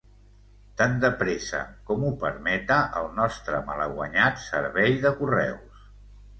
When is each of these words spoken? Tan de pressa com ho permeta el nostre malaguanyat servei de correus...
Tan 0.79 0.95
de 1.03 1.11
pressa 1.19 1.59
com 1.91 2.07
ho 2.07 2.09
permeta 2.25 2.79
el 3.03 3.11
nostre 3.21 3.61
malaguanyat 3.69 4.43
servei 4.49 5.01
de 5.07 5.17
correus... 5.23 5.89